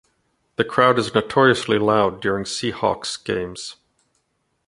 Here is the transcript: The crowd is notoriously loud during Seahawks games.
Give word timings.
The 0.55 0.63
crowd 0.63 0.97
is 0.97 1.13
notoriously 1.13 1.77
loud 1.77 2.23
during 2.23 2.43
Seahawks 2.45 3.23
games. 3.23 3.75